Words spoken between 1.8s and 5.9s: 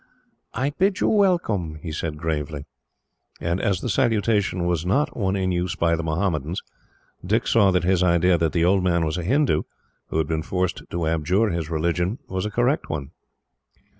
said gravely. And as the salutation was not one in use